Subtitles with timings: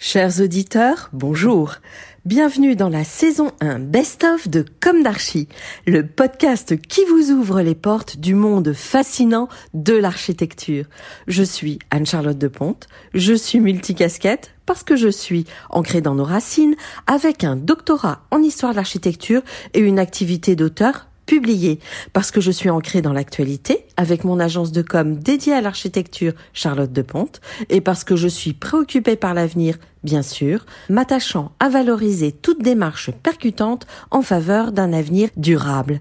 [0.00, 1.74] Chers auditeurs, bonjour.
[2.24, 5.48] Bienvenue dans la saison 1 Best-of de Comme d'Archie,
[5.88, 10.84] le podcast qui vous ouvre les portes du monde fascinant de l'architecture.
[11.26, 16.24] Je suis Anne-Charlotte de Ponte, je suis multicasquette parce que je suis ancrée dans nos
[16.24, 16.76] racines
[17.08, 19.42] avec un doctorat en histoire de l'architecture
[19.74, 21.78] et une activité d'auteur publié
[22.14, 26.32] parce que je suis ancrée dans l'actualité avec mon agence de com dédiée à l'architecture
[26.54, 31.68] Charlotte de Ponte et parce que je suis préoccupée par l'avenir, bien sûr, m'attachant à
[31.68, 36.00] valoriser toute démarche percutante en faveur d'un avenir durable.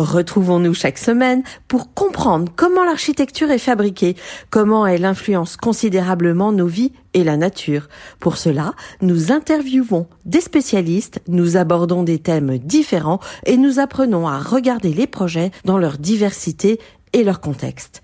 [0.00, 4.16] Retrouvons-nous chaque semaine pour comprendre comment l'architecture est fabriquée,
[4.48, 7.86] comment elle influence considérablement nos vies et la nature.
[8.18, 14.38] Pour cela, nous interviewons des spécialistes, nous abordons des thèmes différents et nous apprenons à
[14.38, 16.80] regarder les projets dans leur diversité
[17.12, 18.00] et leur contexte.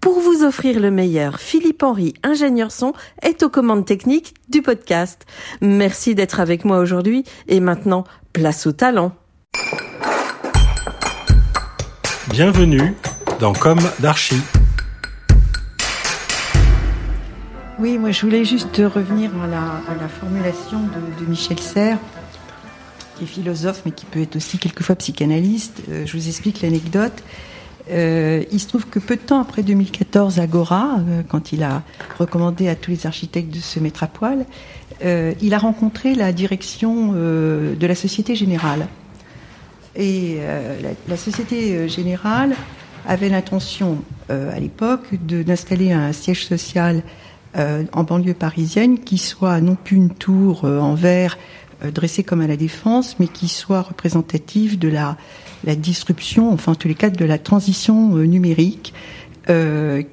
[0.00, 2.92] Pour vous offrir le meilleur, Philippe Henry, ingénieur son,
[3.22, 5.26] est aux commandes techniques du podcast.
[5.60, 9.16] Merci d'être avec moi aujourd'hui et maintenant, place au talent.
[12.30, 12.94] Bienvenue
[13.40, 14.40] dans Comme d'Archie.
[17.80, 21.98] Oui, moi je voulais juste revenir à la, formulation de, Michel Serres,
[23.16, 25.82] qui est philosophe mais qui peut être aussi quelquefois psychanalyste.
[25.88, 27.24] Euh, je vous explique l'anecdote.
[27.90, 31.82] Euh, il se trouve que peu de temps après 2014, Agora, euh, quand il a
[32.20, 34.46] recommandé à tous les architectes de se mettre à poil,
[35.02, 38.86] il a rencontré la direction de la Société Générale.
[39.96, 42.54] Et euh, la, Société euh, Générale
[43.06, 43.98] avait l'intention
[44.30, 47.02] euh, à l'époque d'installer un siège social
[47.92, 51.36] en banlieue parisienne qui soit non plus une tour en verre
[51.92, 55.16] dressée comme à la défense, mais qui soit représentative de la,
[55.64, 58.94] la disruption, enfin en tous les cas de la transition numérique,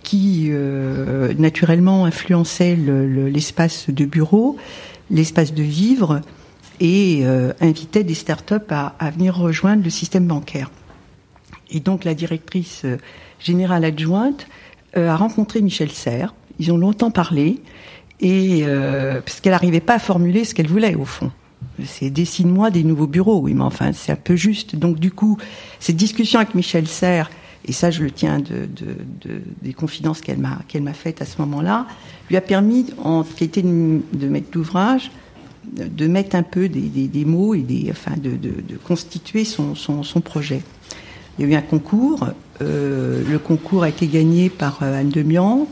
[0.01, 0.51] qui
[1.37, 4.57] naturellement influençait l'espace de bureau,
[5.11, 6.21] l'espace de vivre,
[6.79, 10.69] et euh, invitait des startups à, à venir rejoindre le système bancaire.
[11.69, 12.97] Et donc la directrice euh,
[13.39, 14.47] générale adjointe
[14.95, 16.33] euh, a rencontré Michel Serres.
[16.59, 17.61] Ils ont longtemps parlé
[18.19, 21.31] et parce qu'elle n'arrivait pas à formuler ce qu'elle voulait au fond.
[21.85, 24.75] C'est dessine-moi des nouveaux bureaux, oui, mais enfin c'est un peu juste.
[24.75, 25.37] Donc du coup,
[25.79, 27.29] cette discussion avec Michel Serres,
[27.65, 31.21] et ça je le tiens de, de, de des confidences qu'elle m'a qu'elle m'a faites
[31.21, 31.85] à ce moment-là,
[32.29, 35.11] lui a permis en qualité de, de maître d'ouvrage
[35.73, 38.37] de mettre un peu des, mots et des, enfin de,
[38.83, 39.73] constituer son,
[40.23, 40.61] projet.
[41.37, 42.27] Il y a eu un concours.
[42.61, 45.67] Euh, le concours a été gagné par euh, Anne Demian.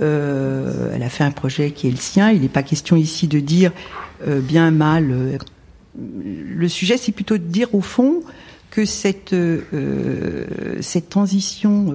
[0.00, 2.30] Euh, elle a fait un projet qui est le sien.
[2.30, 3.72] Il n'est pas question ici de dire
[4.26, 5.38] bien, mal.
[5.98, 8.22] le sujet, c'est plutôt de dire au fond
[8.70, 9.34] que cette,
[10.80, 11.94] cette transition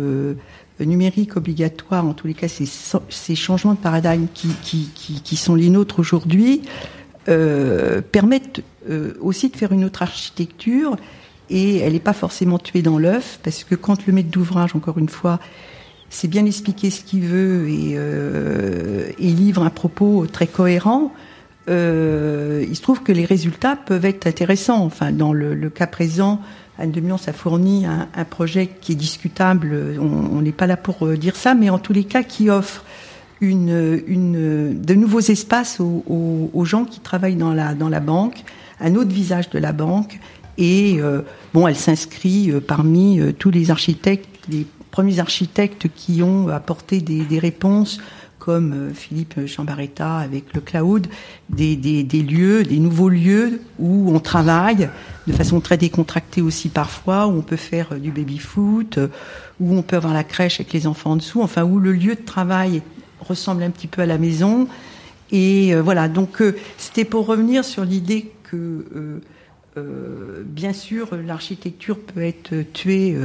[0.79, 5.99] numérique obligatoire, en tous les cas ces, changements de paradigme qui, qui sont les nôtres
[5.99, 6.61] aujourd'hui,
[7.29, 10.97] euh, permettent euh, aussi de faire une autre architecture
[11.51, 14.97] et elle n'est pas forcément tuée dans l'œuf parce que quand le maître d'ouvrage, encore
[14.97, 15.39] une fois,
[16.09, 21.13] sait bien expliquer ce qu'il veut et, euh, livre un propos très cohérent,
[21.67, 24.83] il se trouve que les résultats peuvent être intéressants.
[24.83, 26.41] Enfin, dans le, cas présent,
[26.79, 29.99] Anne Demian a fourni un, projet qui est discutable.
[29.99, 32.83] On n'est pas là pour dire ça, mais en tous les cas, qui offre
[33.41, 38.43] une, une, de nouveaux espaces aux, gens qui travaillent dans la, dans la banque,
[38.79, 40.19] un autre visage de la banque.
[40.57, 41.21] Et euh,
[41.53, 46.99] bon, elle s'inscrit euh, parmi euh, tous les architectes, les premiers architectes qui ont apporté
[46.99, 47.99] des, des réponses
[48.39, 51.07] comme Philippe Chambaretta avec le cloud,
[51.49, 54.89] des, des, des, lieux, des nouveaux lieux où on travaille
[55.27, 58.97] de façon très décontractée aussi parfois, où on peut faire du baby-foot,
[59.59, 62.15] où on peut avoir la crèche avec les enfants en dessous, enfin où le lieu
[62.15, 62.81] de travail
[63.19, 64.67] ressemble un petit peu à la maison.
[65.31, 69.21] Et euh, voilà, donc euh, c'était pour revenir sur l'idée que,
[69.77, 73.15] euh, bien sûr, l'architecture peut être tuée.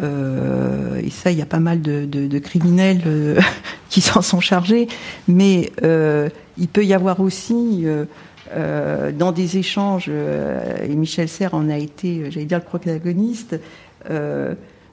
[0.00, 3.02] et ça, il y a pas mal de, criminels
[3.88, 4.88] qui s'en sont chargés.
[5.28, 7.84] Mais il peut y avoir aussi,
[8.54, 13.60] dans des échanges, et Michel Serres en a été, j'allais dire, le protagoniste,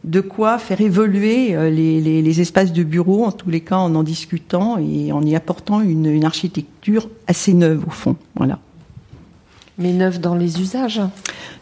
[0.03, 4.03] de quoi faire évoluer les, les, espaces de bureau, en tous les cas en en
[4.03, 8.15] discutant et en y apportant une, une architecture assez neuve au fond.
[8.35, 8.59] Voilà.
[9.77, 11.01] Mais neuve dans les usages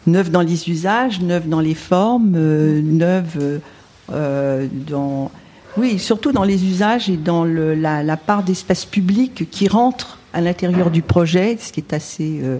[0.08, 3.60] Neuve dans les usages, neuve dans les formes, euh, neuve
[4.12, 5.30] euh, dans...
[5.76, 10.18] Oui, surtout dans les usages et dans le, la, la, part d'espace public qui rentre
[10.32, 12.56] à l'intérieur du projet, ce qui est assez euh,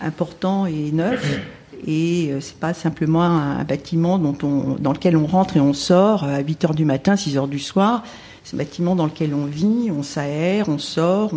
[0.00, 1.40] important et neuf.
[1.86, 6.40] Et euh, c'est pas simplement un, bâtiment dans lequel on rentre et on sort à
[6.40, 8.02] 8 heures du matin, 6 heures du soir.
[8.44, 11.32] C'est un bâtiment dans lequel on vit, on s'aère, on sort,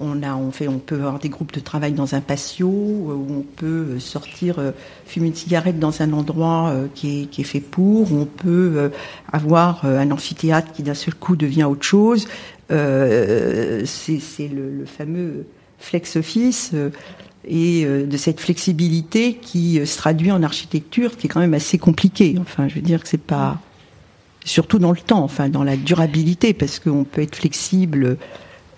[0.00, 3.42] on fait, on peut avoir des groupes de travail dans un patio, euh, où on
[3.56, 4.72] peut sortir euh,
[5.06, 8.90] fumer une cigarette dans un endroit euh, qui est, fait pour, on peut
[9.32, 12.28] avoir un amphithéâtre qui d'un seul coup devient autre chose.
[12.70, 15.46] Euh, c'est le, le, fameux
[15.78, 16.74] flex office
[17.44, 22.36] et de cette flexibilité qui se traduit en architecture, qui est quand même assez compliqué.
[22.40, 23.58] Enfin, je veux dire que c'est pas
[24.44, 28.18] surtout dans le temps, enfin dans la durabilité, parce qu'on peut être flexible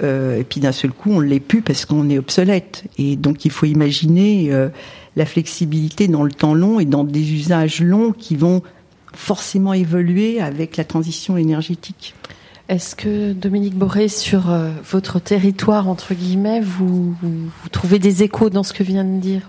[0.02, 2.84] euh, et puis d'un seul coup, on l'est plus parce qu'on est obsolète.
[2.98, 4.68] Et donc, il faut imaginer euh,
[5.16, 8.62] la flexibilité dans le temps long et dans des usages longs qui vont
[9.14, 12.14] forcément évoluer avec la transition énergétique.
[12.70, 18.22] Est-ce que Dominique Boré, sur euh, votre territoire, entre guillemets, vous, vous, vous, trouvez des
[18.22, 19.42] échos dans ce que vient de dire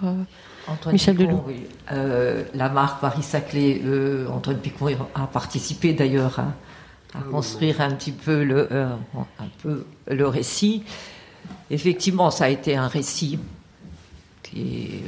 [0.68, 1.68] Antoine Michel Picon, Delou oui.
[1.91, 3.83] euh, La marque Paris-Saclay,
[4.27, 9.85] Antoine Picon a participé d'ailleurs à, à construire un petit peu le, euh, un peu
[10.09, 10.81] le récit.
[11.69, 13.38] Effectivement, ça a été un récit
[14.41, 15.03] qui, est,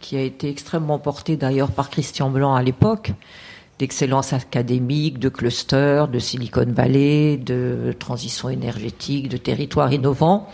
[0.00, 3.12] qui a été extrêmement porté d'ailleurs par Christian Blanc à l'époque,
[3.78, 10.48] d'excellence académique, de cluster, de Silicon Valley, de transition énergétique, de territoire innovant.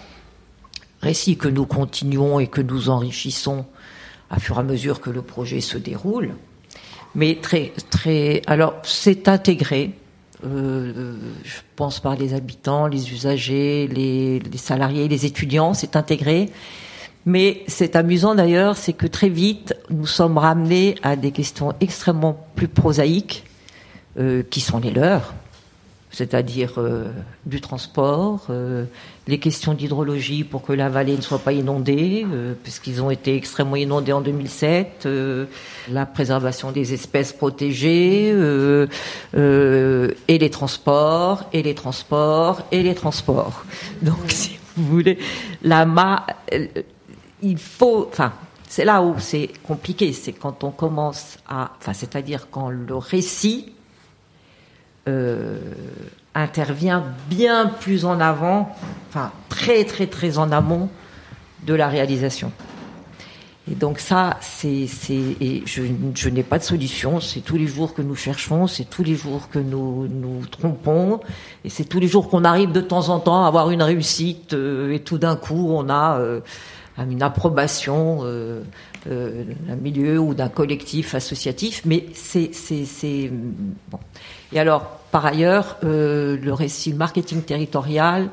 [1.02, 3.64] Récit que nous continuons et que nous enrichissons
[4.31, 6.34] à fur et à mesure que le projet se déroule.
[7.14, 9.94] Mais très, très, alors c'est intégré
[10.44, 16.50] euh, je pense par les habitants, les usagers, les salariés, les étudiants, c'est intégré.
[17.26, 22.46] Mais c'est amusant d'ailleurs, c'est que très vite, nous sommes ramenés à des questions extrêmement
[22.55, 23.44] plus prosaïques,
[24.19, 25.34] euh, qui sont les leurs,
[26.11, 27.05] c'est-à-dire euh,
[27.46, 28.84] du transport, euh,
[29.28, 32.26] les questions d'hydrologie pour que la vallée ne soit pas inondée,
[32.64, 35.46] puisqu'ils ont été extrêmement inondés en 2007, euh,
[35.88, 38.34] la préservation des espèces protégées,
[39.34, 43.64] et les transports, et les transports, et les transports.
[44.02, 45.19] Donc, si vous voulez,
[45.62, 46.26] la ma,
[47.42, 48.32] il faut, enfin,
[48.69, 53.72] c'est là où c'est compliqué, c'est quand on commence à, enfin, c'est-à-dire quand le récit
[55.08, 55.58] euh,
[56.34, 58.75] intervient bien plus en avant,
[59.08, 60.88] enfin très très très en amont
[61.66, 62.52] de la réalisation.
[63.70, 65.82] Et donc ça, c'est, et je,
[66.14, 67.20] je n'ai pas de solution.
[67.20, 71.20] C'est tous les jours que nous cherchons, c'est tous les jours que nous nous trompons,
[71.64, 74.54] et c'est tous les jours qu'on arrive de temps en temps à avoir une réussite,
[74.54, 76.40] euh, et tout d'un coup on a euh,
[77.08, 78.62] une approbation euh,
[79.08, 81.82] euh, d'un milieu ou d'un collectif associatif.
[81.85, 83.31] Mais c'est
[83.91, 83.99] bon.
[84.52, 88.29] Et alors, par ailleurs, euh, le récit marketing territorial,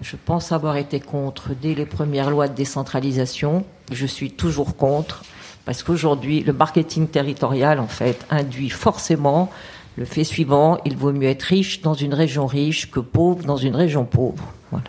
[0.00, 3.64] je pense avoir été contre dès les premières lois de décentralisation.
[3.90, 5.24] Je suis toujours contre
[5.64, 9.50] parce qu'aujourd'hui, le marketing territorial, en fait, induit forcément
[9.96, 13.56] le fait suivant il vaut mieux être riche dans une région riche que pauvre dans
[13.56, 14.52] une région pauvre.
[14.70, 14.86] Voilà.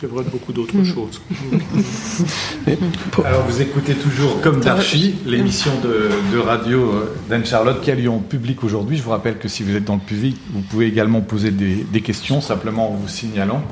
[0.00, 0.84] C'est vrai de beaucoup d'autres mmh.
[0.84, 1.20] choses.
[3.24, 8.20] Alors, vous écoutez toujours Comme d'Archie, l'émission de, de, radio d'Anne-Charlotte qui a lieu en
[8.20, 8.96] public aujourd'hui.
[8.96, 11.84] Je vous rappelle que si vous êtes dans le public, vous pouvez également poser des,
[11.92, 13.62] des questions, simplement en vous signalant.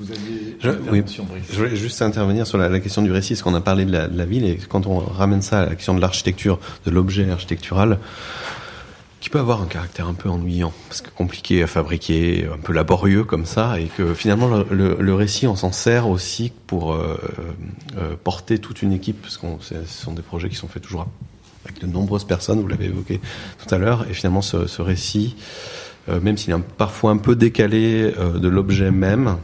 [0.00, 1.02] Vous avez je, oui,
[1.50, 3.92] je voulais juste intervenir sur la, la question du récit, parce qu'on a parlé de
[3.92, 6.90] la, de la, ville, et quand on ramène ça à la question de l'architecture, de
[6.90, 7.98] l'objet architectural,
[9.20, 12.72] qui peut avoir un caractère un peu ennuyant, parce que compliqué à fabriquer, un peu
[12.72, 17.18] laborieux comme ça, et que finalement le, récit on s'en sert aussi pour euh,
[17.98, 21.06] euh, porter toute une équipe, parce que ce sont des projets qui sont faits toujours
[21.66, 23.20] avec de nombreuses personnes, vous l'avez évoqué
[23.58, 25.36] tout à l'heure, et finalement ce, récit,
[26.08, 29.36] euh, même s'il est parfois un peu décalé de l'objet même,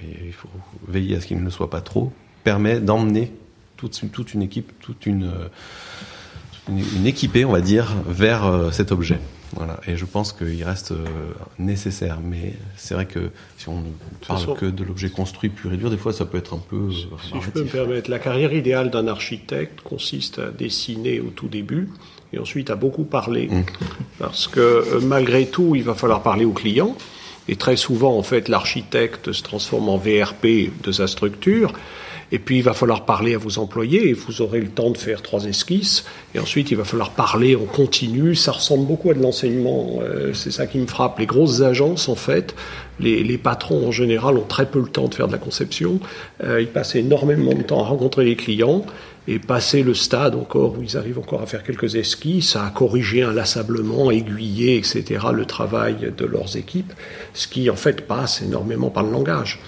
[0.00, 0.48] et il faut
[0.86, 2.12] veiller à ce qu'il ne le soit pas trop,
[2.44, 3.32] permet d'emmener
[3.76, 5.32] toute, une équipe, toute une
[6.68, 9.18] une, une, équipée, on va dire, vers euh, cet objet.
[9.54, 9.80] Voilà.
[9.86, 11.04] Et je pense qu'il reste euh,
[11.58, 12.18] nécessaire.
[12.22, 13.90] Mais c'est vrai que si on ne
[14.26, 16.62] parle façon, que de l'objet construit pur et dur, des fois ça peut être un
[16.68, 16.90] peu.
[16.90, 21.30] Si, si je peux me permettre, la carrière idéale d'un architecte consiste à dessiner au
[21.30, 21.88] tout début
[22.32, 23.48] et ensuite à beaucoup parler.
[23.48, 23.64] Mmh.
[24.18, 26.96] Parce que euh, malgré tout, il va falloir parler au client.
[27.50, 31.72] Et très souvent, en fait, l'architecte se transforme en VRP de sa structure.
[32.30, 34.98] Et puis il va falloir parler à vos employés et vous aurez le temps de
[34.98, 36.04] faire trois esquisses.
[36.34, 38.34] Et ensuite il va falloir parler en continu.
[38.34, 40.00] Ça ressemble beaucoup à de l'enseignement.
[40.02, 41.18] Euh, c'est ça qui me frappe.
[41.18, 42.54] Les grosses agences en fait,
[43.00, 46.00] les, patrons en général ont très peu le temps de faire de la conception.
[46.42, 48.84] Euh, ils passent énormément de temps à rencontrer les clients
[49.28, 53.22] et passer le stade encore où ils arrivent encore à faire quelques esquisses, à corriger
[53.22, 55.26] inlassablement, aiguiller, etc.
[55.34, 56.94] le travail de leurs équipes,
[57.34, 59.60] ce qui en fait passe énormément par le langage.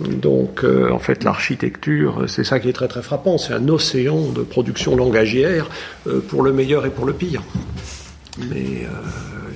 [0.00, 4.30] Donc euh, en fait l'architecture, c'est ça qui est très très frappant, c'est un océan
[4.32, 5.66] de production langagière
[6.06, 7.42] euh, pour le meilleur et pour le pire.
[8.50, 9.46] Mais euh,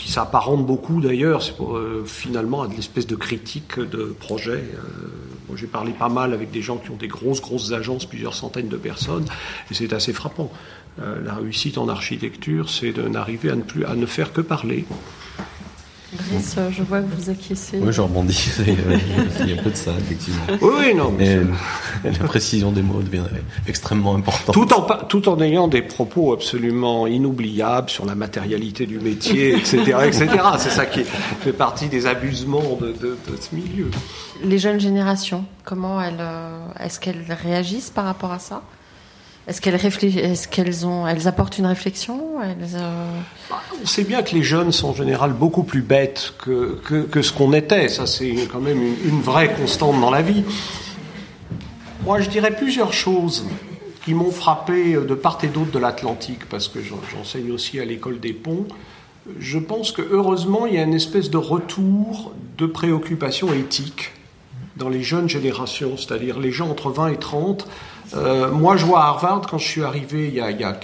[0.00, 4.52] qui s'apparente beaucoup d'ailleurs, c'est euh, finalement à de l'espèce de critique de projet.
[4.52, 8.34] Euh, j'ai parlé pas mal avec des gens qui ont des grosses, grosses agences, plusieurs
[8.34, 9.26] centaines de personnes,
[9.70, 10.50] et c'est assez frappant.
[11.00, 14.84] Euh, la réussite en architecture, c'est de n'arriver à à ne faire que parler.
[16.12, 17.78] Brice, je vois que vous acquiescez.
[17.78, 18.50] Oui, je rebondis.
[18.66, 20.42] Il y a un peu de ça, effectivement.
[20.60, 21.12] Oui, oui non.
[21.16, 21.38] Mais,
[22.04, 23.24] la précision des mots devient
[23.68, 24.54] extrêmement importante.
[24.54, 29.78] Tout en, tout en ayant des propos absolument inoubliables sur la matérialité du métier, etc.,
[30.04, 30.28] etc.
[30.58, 33.90] C'est ça qui fait partie des abusements de, de, de, ce milieu.
[34.42, 36.22] Les jeunes générations, comment elles,
[36.80, 38.62] est-ce qu'elles réagissent par rapport à ça?
[39.46, 39.80] Est-ce qu'elles
[40.50, 43.20] qu'elles ont, elles apportent une réflexion elles, euh...
[43.82, 46.78] On sait bien que les jeunes sont en général beaucoup plus bêtes que,
[47.10, 47.88] que, ce qu'on était.
[47.88, 50.44] Ça, c'est quand même une, vraie constante dans la vie.
[52.04, 53.46] Moi, je dirais plusieurs choses
[54.04, 58.20] qui m'ont frappé de part et d'autre de l'Atlantique, parce que j'enseigne aussi à l'école
[58.20, 58.66] des ponts.
[59.38, 64.12] Je pense que heureusement, il y a une espèce de retour de préoccupation éthique
[64.80, 67.68] dans les jeunes générations, c'est-à-dire les gens entre 20 et 30
[68.14, 70.64] euh, moi, je vois à Harvard, quand je suis arrivé il y a, il y
[70.64, 70.78] a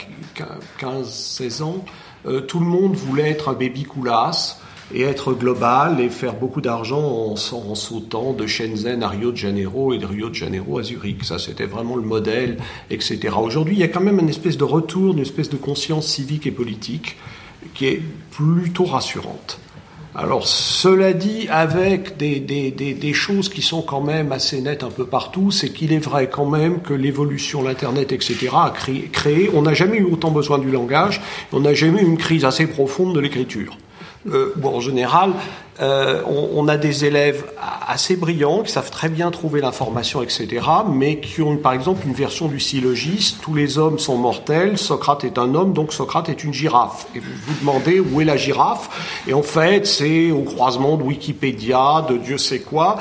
[0.80, 1.84] 15-16 ans,
[2.26, 4.60] euh, tout le monde voulait être un baby coulasse
[4.94, 9.36] et être global et faire beaucoup d'argent en, en, sautant de Shenzhen à Rio de
[9.36, 11.24] Janeiro et de Rio de Janeiro à Zurich.
[11.24, 12.58] Ça, c'était vraiment le modèle,
[12.90, 13.34] etc.
[13.36, 16.46] Aujourd'hui, il y a quand même une espèce de retour, une espèce de conscience civique
[16.46, 17.16] et politique
[17.74, 19.58] qui est plutôt rassurante.
[20.18, 24.88] Alors, cela dit, avec des, des, des, choses qui sont quand même assez nettes un
[24.88, 29.50] peu partout, c'est qu'il est vrai quand même que l'évolution, l'Internet, etc., a créé, créé
[29.52, 31.20] on n'a jamais eu autant besoin du langage,
[31.52, 33.76] on n'a jamais eu une crise assez profonde de l'écriture.
[34.32, 35.32] Euh, en général,
[35.80, 37.44] euh, on, a des élèves
[37.86, 42.14] assez brillants qui savent très bien trouver l'information, etc., mais qui ont, par exemple, une
[42.14, 46.44] version du syllogisme tous les hommes sont mortels, Socrate est un homme, donc Socrate est
[46.44, 47.06] une girafe.
[47.14, 51.02] Et vous vous demandez où est la girafe Et en fait, c'est au croisement de
[51.02, 52.96] Wikipédia, de Dieu sait quoi,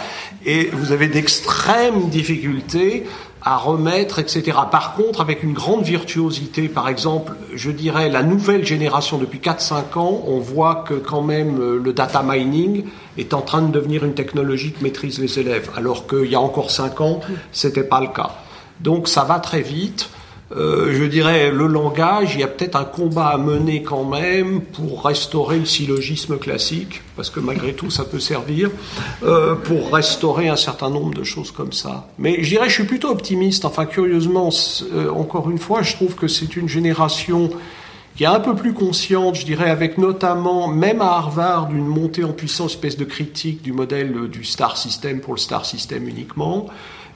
[0.45, 3.05] et vous avez d'extrêmes difficultés
[3.45, 4.57] à remettre, etc.
[4.71, 9.99] Par contre, avec une grande virtuosité, par exemple, je dirais la nouvelle génération depuis 4-5
[9.99, 12.85] ans, on voit que quand même euh, le data mining
[13.19, 16.41] est en train de devenir une technologie que maîtrisent les élèves, alors qu'il y a
[16.41, 17.19] encore 5 ans,
[17.51, 18.31] c'était pas le cas.
[18.79, 20.09] Donc ça va très vite.
[20.51, 24.61] Euh, je dirais, le langage, il y a peut-être un combat à mener quand même
[24.61, 28.69] pour restaurer le syllogisme classique, parce que malgré tout, ça peut servir,
[29.23, 32.07] euh, pour restaurer un certain nombre de choses comme ça.
[32.19, 33.65] Mais je dirais, je suis plutôt optimiste.
[33.65, 34.49] Enfin, curieusement,
[34.93, 37.49] euh, encore une fois, je trouve que c'est une génération
[38.15, 42.23] qui est un peu plus consciente, je dirais, avec notamment, même à Harvard, une montée
[42.23, 46.67] en puissance, espèce de critique du modèle du star system pour le star system uniquement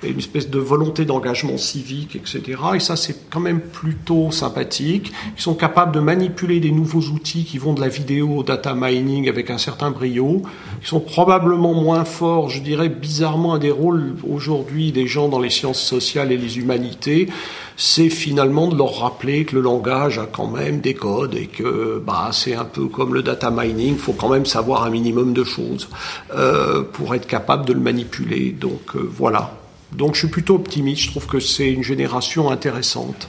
[0.04, 2.58] une espèce de volonté d'engagement civique, etc.
[2.76, 5.12] Et ça, c'est quand même plutôt sympathique.
[5.38, 8.74] Ils sont capables de manipuler des nouveaux outils qui vont de la vidéo au data
[8.76, 10.42] mining avec un certain brio.
[10.82, 15.40] Ils sont probablement moins forts, je dirais bizarrement, à des rôles aujourd'hui des gens dans
[15.40, 17.28] les sciences sociales et les humanités.
[17.76, 22.02] C'est finalement de leur rappeler que le langage a quand même des codes et que
[22.06, 25.34] bah, c'est un peu comme le data mining, il faut quand même savoir un minimum
[25.34, 25.88] de choses
[26.36, 28.52] euh, pour être capable de le manipuler.
[28.52, 29.59] Donc euh, voilà.
[29.94, 33.28] Donc je suis plutôt optimiste, je trouve que c'est une génération intéressante.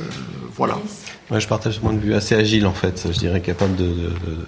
[0.00, 0.04] Euh,
[0.54, 0.78] voilà.
[1.30, 3.84] Ouais, je partage ce point de vue assez agile en fait, je dirais capable de,
[3.84, 4.46] de, de,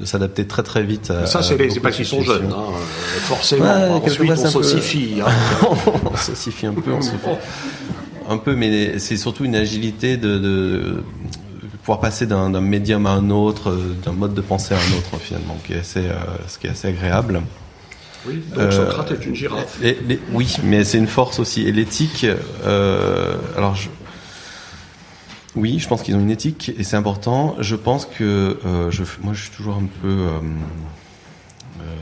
[0.00, 1.26] de s'adapter très très vite à.
[1.26, 2.72] Ça, c'est pas qu'ils sont jeunes, hein,
[3.20, 3.64] forcément.
[3.64, 5.20] Ouais, Ensuite, on s'ossifie.
[5.24, 5.30] Hein.
[6.04, 11.02] on s'ossifie un peu, on un peu, mais c'est surtout une agilité de, de
[11.82, 15.58] pouvoir passer d'un médium à un autre, d'un mode de pensée à un autre finalement,
[15.66, 16.14] qui est assez, euh,
[16.46, 17.42] ce qui est assez agréable.
[18.26, 19.78] Oui, donc Socrate est une girafe.
[19.80, 21.66] Les, les, oui, mais c'est une force aussi.
[21.66, 22.26] Et l'éthique,
[22.66, 23.88] euh, alors je,
[25.56, 27.56] oui, je pense qu'ils ont une éthique et c'est important.
[27.60, 30.40] Je pense que euh, je, moi, je suis toujours un peu euh,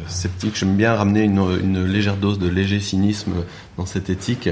[0.09, 0.57] sceptique.
[0.57, 3.45] J'aime bien ramener une, une, légère dose de léger cynisme
[3.77, 4.49] dans cette éthique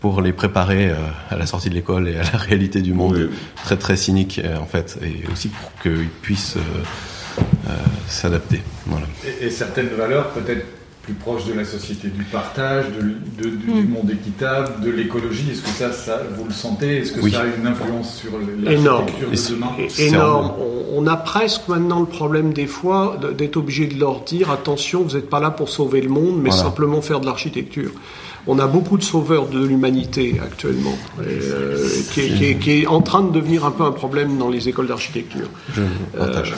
[0.00, 0.90] pour les préparer
[1.30, 3.36] à la sortie de l'école et à la réalité du monde oui.
[3.62, 6.56] très très cynique en fait, et aussi pour qu'ils puissent
[8.08, 8.62] s'adapter.
[8.86, 9.06] Voilà.
[9.24, 10.66] Et, et certaines valeurs peut-être
[11.02, 13.88] plus proche de la société du partage, de, du Hmm.
[13.90, 15.50] monde équitable, de l'écologie.
[15.50, 16.98] Est-ce que ça, ça, vous le sentez?
[16.98, 17.32] Est-ce que Oui.
[17.32, 19.72] ça a une influence sur l'architecture de demain?
[19.98, 20.52] énorme.
[20.60, 25.02] On, on a presque maintenant le problème des fois d'être obligé de leur dire attention,
[25.02, 26.62] vous n'êtes pas là pour sauver le monde, mais Voilà.
[26.64, 27.90] simplement faire de l'architecture.
[28.48, 32.70] On a beaucoup de sauveurs de l'humanité actuellement, et, euh, qui, est, qui est- qui
[32.82, 35.46] est en train de devenir un peu un problème dans les écoles d'architecture.
[36.18, 36.54] Partage.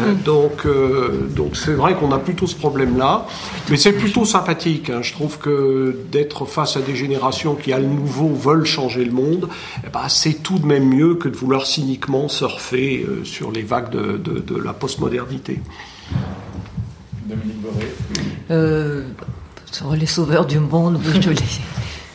[0.00, 3.26] Euh, donc, euh, donc c'est vrai qu'on a plutôt ce problème-là,
[3.68, 4.90] mais c'est plutôt sympathique.
[4.90, 5.02] hein.
[5.02, 9.48] Je trouve que d'être face à des générations qui à nouveau veulent changer le monde,
[9.84, 13.62] eh ben, c'est tout de même mieux que de vouloir cyniquement surfer euh, sur les
[13.62, 15.58] vagues de, de- de la postmodernité.
[17.26, 17.88] Dominique Boré.
[19.96, 21.30] Les sauveurs du monde, je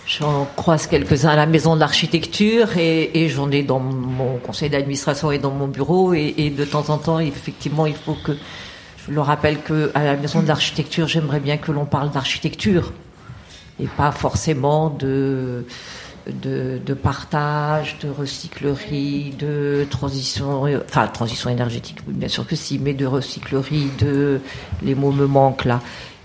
[0.08, 5.32] j'en croise quelques-uns à la maison de l'architecture et, j'en ai dans mon conseil d'administration
[5.32, 8.32] et dans mon bureau et, de temps en temps, effectivement, il faut que
[9.06, 12.94] je le rappelle que à la maison de l'architecture, j'aimerais bien que l'on parle d'architecture
[13.80, 15.66] et pas forcément de
[16.28, 23.06] de, partage, de recyclerie, de transition, enfin transition énergétique, bien sûr que si, mais de
[23.06, 24.40] recyclerie, de
[24.84, 25.82] les mots me manquent là.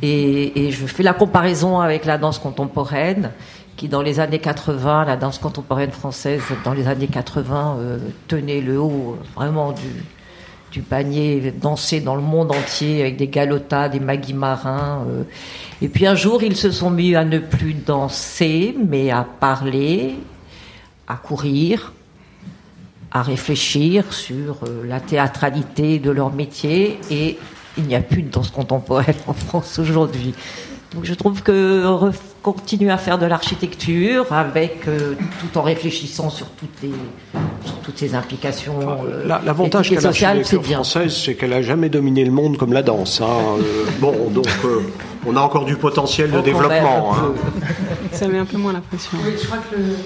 [0.07, 3.31] Et, je fais la comparaison avec la danse contemporaine,
[3.77, 8.61] qui dans les années 80, la danse contemporaine française, dans les années 80, euh, tenait
[8.61, 14.01] le haut euh, vraiment du, panier, danser dans le monde entier avec des galotas, des
[14.01, 15.07] maguis marins.
[15.09, 15.23] euh.
[15.81, 20.17] Et puis un jour, ils se sont mis à ne plus danser, mais à parler,
[21.09, 21.93] à courir,
[23.11, 26.99] à réfléchir sur la théâtralité de leur métier.
[27.09, 27.39] Et
[27.79, 30.35] il n'y a plus de danse contemporaine en France aujourd'hui.
[30.95, 31.85] Donc je trouve que
[32.43, 36.93] continuer à faire de l'architecture avec euh, tout en réfléchissant sur toutes les
[37.65, 38.79] sur toutes ces implications.
[38.81, 42.73] euh, La- L'avantage et qu'a l'architecture française, c'est qu'elle a jamais dominé le monde comme
[42.73, 43.21] la danse.
[43.21, 43.27] hein.
[43.59, 44.83] Euh, bon, donc euh,
[45.27, 47.15] on a encore du potentiel de développement.
[47.15, 47.33] hein.
[48.13, 49.19] Ça met un peu moins la pression.
[49.25, 49.97] Oui, je crois que le-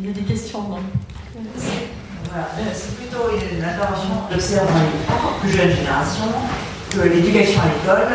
[0.00, 0.78] il y a des questions, non?
[2.30, 6.22] Voilà, euh, c'est plutôt une intervention les encore plus jeunes générations
[6.90, 8.08] que l'éducation à l'école,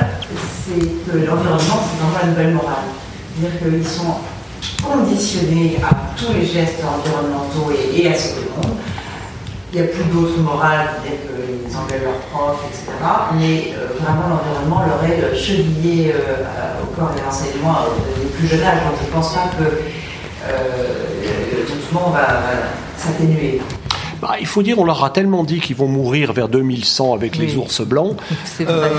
[0.65, 2.86] c'est que l'environnement, c'est vraiment la nouvelle morale.
[3.39, 4.15] C'est-à-dire qu'ils sont
[4.84, 8.78] conditionnés à tous les gestes environnementaux et, à sauver le monde.
[9.73, 12.91] Il n'y a plus d'autres morales, c'est-à-dire qu'ils engueulent leurs profs, etc.
[13.38, 18.47] Mais euh, vraiment, l'environnement leur est chevillé euh, au corps des renseignements euh, des plus
[18.47, 18.84] jeunes âges.
[18.86, 19.63] Donc je ne pense pas que
[20.47, 22.54] le mouvement va, va
[22.97, 23.62] s'atténuer.
[24.21, 27.38] Bah, il faut dire, on leur a tellement dit qu'ils vont mourir vers 2100 avec
[27.38, 28.15] les ours blancs
[28.62, 28.89] euh,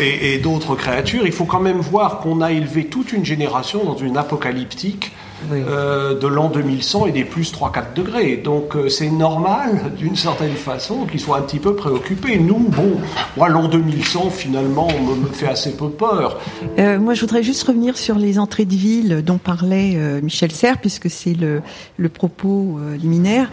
[0.00, 1.24] et, et d'autres créatures.
[1.26, 5.12] Il faut quand même voir qu'on a élevé toute une génération dans une apocalyptique
[5.50, 5.58] Oui.
[5.68, 8.36] euh, de l'an 2100 et des plus 3-4 degrés.
[8.36, 12.38] Donc euh, c'est normal, d'une certaine façon, qu'ils soient un petit peu préoccupés.
[12.38, 12.98] Nous, bon,
[13.36, 16.38] moi, l'an 2100, finalement, me, me fait assez peu peur.
[16.78, 20.50] Euh, moi, je voudrais juste revenir sur les entrées de ville dont parlait euh, Michel
[20.52, 21.62] Serres, puisque c'est le,
[21.96, 23.48] le propos euh, liminaire.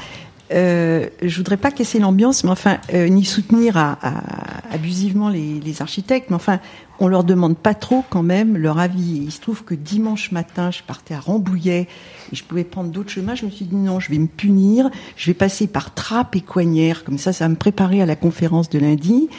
[0.52, 5.60] Euh, je voudrais pas casser l'ambiance, mais enfin, euh, ni soutenir à- à- abusivement les,
[5.60, 6.60] les architectes, mais enfin,
[7.00, 9.22] on leur demande pas trop quand même leur avis.
[9.26, 11.88] Il se trouve que dimanche matin, je partais à Rambouillet
[12.32, 13.34] et je pouvais prendre d'autres chemins.
[13.34, 16.42] Je me suis dit non, je vais me punir, je vais passer par Trappes et
[16.42, 19.30] Coignères, comme ça, ça va me préparer à la conférence de lundi.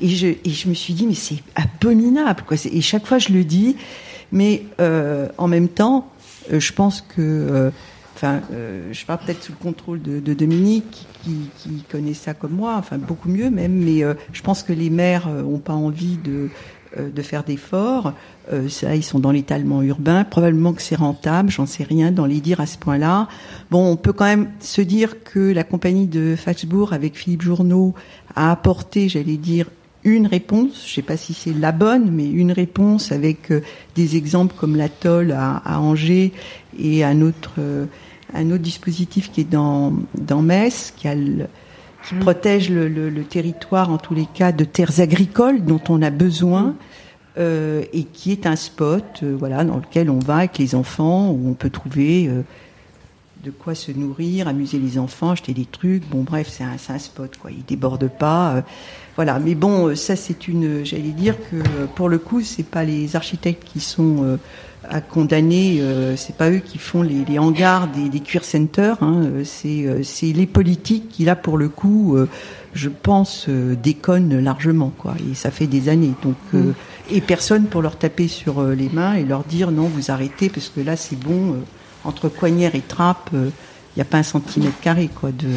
[0.00, 2.56] Et je, et je me suis dit, mais c'est abominable, quoi.
[2.64, 3.76] Et chaque fois, je le dis,
[4.32, 6.08] mais euh, en même temps,
[6.52, 7.70] euh, je pense que, euh,
[8.14, 12.34] enfin, euh, je parle peut-être sous le contrôle de, de Dominique, qui, qui connaît ça
[12.34, 15.58] comme moi, enfin beaucoup mieux même, mais euh, je pense que les maires euh, ont
[15.58, 16.48] pas envie de
[16.98, 18.12] euh, de faire d'efforts.
[18.52, 20.22] Euh, ça, ils sont dans l'étalement urbain.
[20.24, 23.26] Probablement que c'est rentable, j'en sais rien dans les dire à ce point-là.
[23.70, 27.94] Bon, on peut quand même se dire que la compagnie de Faxbourg avec Philippe Journeau
[28.36, 29.66] a apporté, j'allais dire,
[30.04, 30.84] une réponse.
[30.86, 33.62] Je sais pas si c'est la bonne, mais une réponse avec euh,
[33.94, 36.32] des exemples comme l'atoll à, à Angers
[36.78, 37.86] et un autre euh,
[38.34, 41.46] un autre dispositif qui est dans dans Metz, qui a le-
[42.08, 46.02] qui protège le, le- le territoire en tous les cas de terres agricoles dont on
[46.02, 46.74] a besoin
[47.38, 51.30] euh, et qui est un spot euh, voilà dans lequel on va avec les enfants
[51.30, 52.42] où on peut trouver euh,
[53.42, 56.08] de quoi se nourrir, amuser les enfants, acheter des trucs.
[56.08, 57.50] Bon, bref, c'est un, un spot, quoi.
[57.50, 58.64] Il déborde pas.
[59.14, 59.38] Euh, voilà.
[59.38, 60.84] Mais bon, euh, ça, c'est une.
[60.84, 64.36] J'allais dire que euh, pour le coup, c'est pas les architectes qui sont euh,
[64.88, 65.78] à condamner.
[65.80, 69.02] euh, c'est pas eux qui font les, les hangars des, des cuir centers.
[69.02, 72.28] Hein, euh, c'est euh, c'est les politiques qui là, pour le coup, euh,
[72.74, 75.14] je pense, euh, déconnent largement, quoi.
[75.30, 76.14] Et ça fait des années.
[76.22, 76.36] Donc.
[76.54, 76.72] euh,
[77.10, 80.48] et personne pour leur taper sur euh, les mains et leur dire non, vous arrêtez
[80.48, 81.52] parce que là c'est bon.
[81.52, 81.56] euh,
[82.02, 83.52] entre Coignères et Trappes, il
[83.96, 85.48] n'y a pas un centimètre carré quoi de.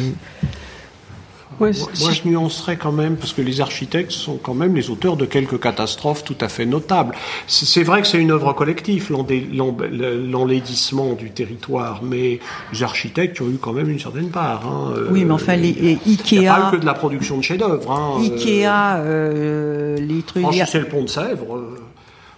[1.60, 5.24] Moi, je nuancerais quand même, parce que les architectes sont quand même les auteurs de
[5.24, 7.14] quelques catastrophes tout à fait notables.
[7.46, 12.38] C'est vrai que c'est une œuvre collective, l'enlaidissement du territoire, mais
[12.72, 14.66] les architectes ont eu quand même une certaine part.
[14.66, 16.46] Hein, oui, mais enfin, les, Ikea...
[16.46, 17.90] pas que de la production de chefs-d'œuvre.
[17.90, 20.42] Hein, Ikea, euh, les trucs...
[20.42, 21.62] Franchissez le pont de Sèvres...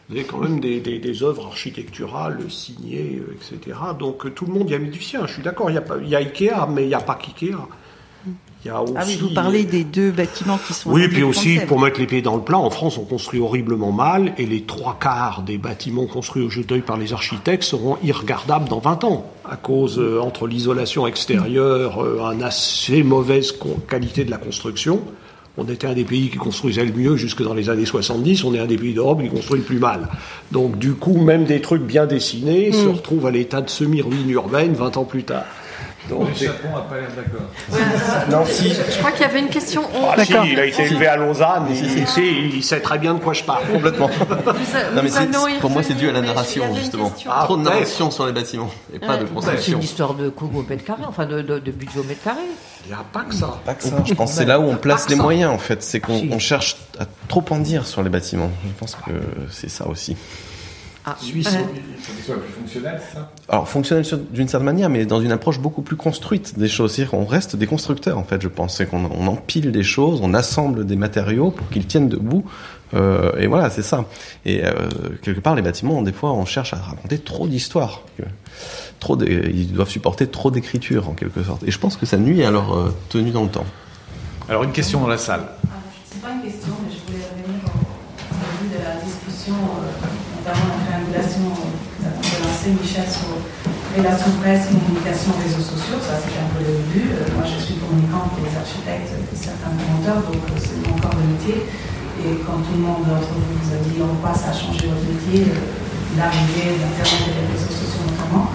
[0.08, 3.78] Vous avez quand même des, des, œuvres architecturales signées, euh, etc.
[3.96, 5.24] Donc tout le monde y a mis du sien.
[5.28, 7.14] Je suis d'accord, il y, a, il y a Ikea, mais il n'y a pas
[7.14, 7.68] qu'Ikea.
[8.68, 10.90] Ah oui, vous parlez des deux bâtiments qui sont.
[10.90, 13.92] Oui, puis aussi pour mettre les pieds dans le plat, en France, on construit horriblement
[13.92, 17.96] mal, et les trois quarts des bâtiments construits au jeu d'œil par les architectes seront
[18.02, 23.54] irregardables dans 20 ans, à cause euh, entre l'isolation extérieure, euh, une assez mauvaise
[23.88, 25.00] qualité de la construction,
[25.56, 28.44] on était un des pays qui construisait le mieux jusque dans les années 70.
[28.44, 30.08] On est un des pays d'Europe qui construit le plus mal.
[30.52, 32.92] Donc, du coup, même des trucs bien dessinés se mm.
[32.92, 35.44] retrouvent à l'état de semi-ruine urbaine 20 ans plus tard.
[36.08, 38.30] Donc, le Chapon n'a pas l'air d'accord.
[38.30, 38.70] non, si.
[38.70, 39.82] Je crois qu'il y avait une question.
[39.94, 41.66] Ah, si, il a été élevé à Lausanne.
[41.70, 43.64] il, il, sait très bien de quoi je parle.
[43.66, 44.10] Complètement.
[44.94, 45.10] non, mais
[45.60, 47.12] pour moi, c'est dû à la narration, justement.
[47.44, 49.60] Trop de narration sur les bâtiments et pas de construction.
[49.60, 52.22] C'est une histoire de coût au mètre carré, enfin de, de, de budget au mètre
[52.22, 52.40] carré.
[52.86, 53.58] Il n'y a pas que ça.
[53.64, 53.96] Pas que ça.
[54.04, 55.82] Je pense que c'est là où on place les moyens, en fait.
[55.82, 58.50] C'est qu'on cherche à trop en dire sur les bâtiments.
[58.64, 59.12] Je pense que
[59.50, 60.16] c'est ça aussi.
[61.06, 61.58] Ah, Suisse, euh...
[62.24, 63.30] soit plus fonctionnel, ça?
[63.48, 66.92] Alors, fonctionnel d'une certaine manière, mais dans une approche beaucoup plus construite des choses.
[66.92, 68.76] C'est-à-dire qu'on reste des constructeurs, en fait, je pense.
[68.76, 72.44] C'est qu'on on empile des choses, on assemble des matériaux pour qu'ils tiennent debout.
[72.92, 74.04] Euh, et voilà, c'est ça.
[74.44, 74.72] Et euh,
[75.22, 78.02] quelque part, les bâtiments, des fois, on cherche à raconter trop d'histoires
[79.00, 81.62] trop ils doivent supporter trop d'écriture en quelque sorte.
[81.64, 83.66] Et je pense que ça nuit à leur euh, tenue dans le temps.
[84.48, 85.42] Alors une question dans la salle.
[85.64, 90.06] Ah, c'est pas une question, mais je voulais revenir au, début de la discussion, euh,
[90.38, 93.26] notamment la triangulation que vous avez lancé, Michel, sur
[94.00, 96.00] relations presse, communication, réseaux sociaux.
[96.00, 97.12] Ça, c'était un peu le début.
[97.12, 101.16] Euh, moi, je suis communicante pour les architectes et certains monteurs, donc c'est mon corps
[101.20, 101.68] de métier.
[102.24, 104.88] Et quand tout le monde d'entre vous vous a dit en quoi ça a changé
[104.88, 105.52] votre métier,
[106.16, 108.52] l'arrivée d'Internet et des réseaux sociaux notamment,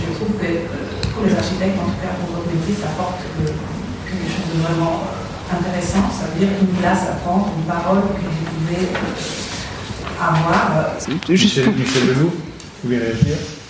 [0.00, 3.20] je trouve que euh, pour les architectes, en tout cas pour votre métier, ça apporte
[3.24, 6.04] quelque chose de vraiment euh, intéressant.
[6.12, 10.96] Ça veut dire une place à prendre, une parole que vous pouvez euh, avoir.
[11.28, 13.61] Juste Michel, Michel Leloup, vous voulez réagir?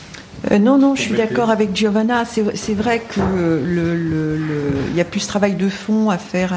[0.51, 2.25] Non, non, je suis d'accord avec Giovanna.
[2.25, 4.39] C'est vrai que le, le,
[4.91, 6.55] il y a plus de travail de fond à faire.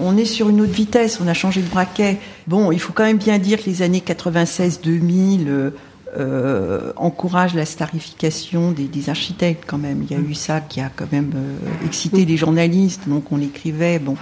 [0.00, 1.18] on est sur une autre vitesse.
[1.22, 2.18] On a changé de braquet.
[2.46, 5.72] Bon, il faut quand même bien dire que les années 96-2000
[6.16, 10.02] euh, encourage la starification des, architectes quand même.
[10.08, 13.40] Il y a eu ça qui a quand même euh, excité les journalistes, donc on
[13.42, 13.98] écrivait.
[13.98, 14.16] Bon,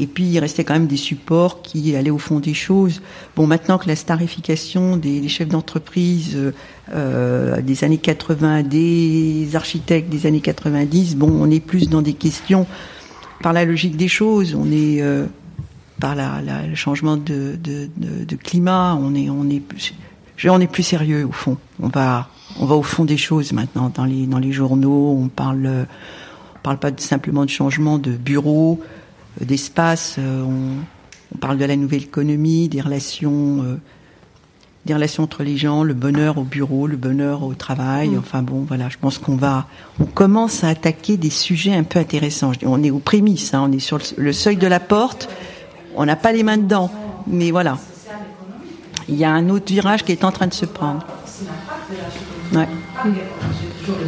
[0.00, 3.02] et puis il restait quand même des supports qui allaient au fond des choses.
[3.36, 6.38] Bon, maintenant que la starification des, chefs d'entreprise
[6.92, 12.14] euh, des années 80, des architectes des années 90, bon, on est plus dans des
[12.14, 12.66] questions
[13.42, 14.54] par la logique des choses.
[14.54, 15.02] On est
[16.00, 18.98] par la, le changement de, de, de, climat.
[19.00, 19.94] On est, on est plus,
[20.46, 21.56] on est plus sérieux au fond.
[21.80, 22.28] On va,
[22.58, 25.16] on va au fond des choses maintenant dans les dans les journaux.
[25.20, 25.86] On parle,
[26.56, 29.01] on parle pas simplement de changement de bureau, euh,
[29.40, 30.16] d'espace.
[30.18, 33.76] Euh, on, parle de la nouvelle économie, des relations, euh,
[34.84, 38.10] des relations entre les gens, le bonheur au bureau, le bonheur au travail.
[38.10, 38.18] Mm.
[38.18, 38.88] Enfin bon, voilà.
[38.88, 39.66] Je pense qu'on va,
[39.98, 42.52] on commence à attaquer des sujets un peu intéressants.
[42.64, 43.54] On est aux prémices.
[43.54, 45.28] Hein, on est sur le seuil de la porte.
[45.96, 46.90] On n'a pas les mains dedans,
[47.26, 47.78] mais voilà
[49.08, 51.04] il y a un autre virage qui est en train de se prendre.
[51.26, 52.58] C'est l'impact de l'architecture.
[52.58, 52.68] Ouais.
[53.84, 53.98] Toujours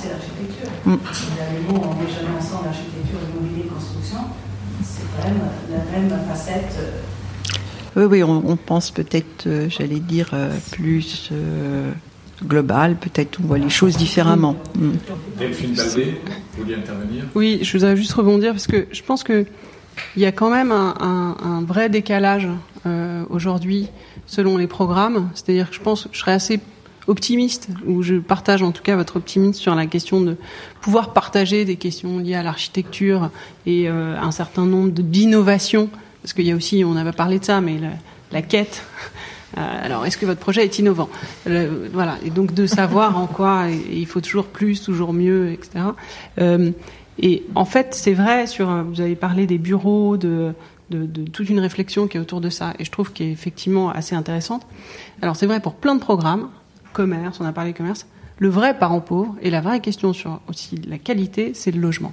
[0.00, 0.70] c'est l'architecture.
[0.84, 0.96] Mm.
[1.52, 4.18] Les mots, on met jamais ensemble architecture, immobilier, construction.
[4.82, 6.78] C'est quand même la même facette.
[7.96, 11.90] Oui, oui, on, pense peut-être, euh, j'allais dire, euh, plus euh,
[12.44, 14.56] global, peut-être on voit les choses différemment.
[14.76, 14.90] Mm.
[15.38, 16.20] Delphine Baldé,
[16.56, 17.24] vous vouliez intervenir?
[17.34, 19.46] Oui, je voudrais juste rebondir parce que je pense que
[20.16, 22.48] il y a quand même un, vrai décalage
[22.86, 23.88] euh, aujourd'hui
[24.26, 25.30] selon les programmes.
[25.34, 26.60] C'est-à-dire que je pense que je serais assez
[27.08, 30.36] optimiste, ou je partage en tout cas votre optimisme sur la question de
[30.80, 33.30] pouvoir partager des questions liées à l'architecture
[33.66, 35.88] et euh, un certain nombre d'innovations,
[36.22, 37.78] parce qu'il y a aussi, on avait parlé de ça, mais
[38.30, 38.84] la, quête.
[39.56, 41.08] Euh, alors, est-ce que votre projet est innovant?
[41.46, 45.86] Voilà, et donc de savoir en quoi il faut toujours plus, toujours mieux, etc.
[47.20, 50.52] Et en fait, c'est vrai, sur, vous avez parlé des bureaux, de,
[50.90, 53.32] de, de, toute une réflexion qui est autour de ça, et je trouve qu'elle est
[53.32, 54.66] effectivement assez intéressante.
[55.22, 56.48] Alors c'est vrai pour plein de programmes,
[56.92, 58.06] commerce, on a parlé commerce,
[58.38, 62.12] le vrai parent pauvre, et la vraie question sur aussi la qualité, c'est le logement.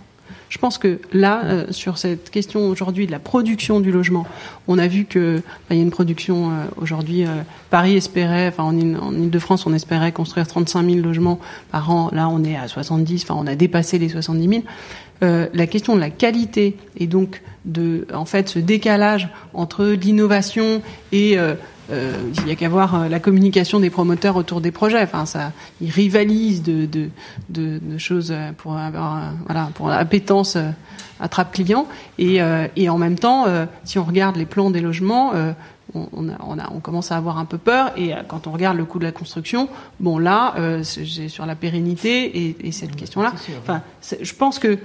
[0.50, 4.26] je pense que là, euh, sur cette question aujourd'hui de la production du logement,
[4.68, 7.26] on a vu que bah, y a une production euh, aujourd'hui.
[7.26, 11.40] Euh, Paris espérait, enfin en, Ile-de-France, on espérait construire 35 000 logements
[11.72, 12.10] par an.
[12.12, 13.24] Là, on est à 70.
[13.24, 14.64] Enfin, on a dépassé les 70
[15.22, 15.48] 000.
[15.54, 21.38] la question de la qualité et donc de, en fait, ce décalage entre l'innovation et
[21.90, 25.02] il n'y a qu'à voir euh, la communication des promoteurs autour des projets.
[25.02, 27.10] Enfin, ça, ils rivalisent de, de,
[27.50, 30.70] de, de choses pour avoir, voilà, pour l'appétence euh,
[31.20, 31.88] attrape client.
[32.18, 33.46] Et, euh, et en même temps,
[33.84, 35.34] si on regarde les plans des logements,
[35.94, 37.92] on, on, a, on, a, on, commence à avoir un peu peur.
[37.98, 39.70] Et quand on regarde le coût de la construction,
[40.00, 43.34] bon là, j'ai sur la pérennité et, et cette question-là.
[43.62, 43.82] Enfin,
[44.22, 44.78] je pense que